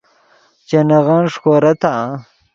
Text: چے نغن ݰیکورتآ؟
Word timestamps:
چے 0.67 0.79
نغن 0.87 1.23
ݰیکورتآ؟ 1.31 1.93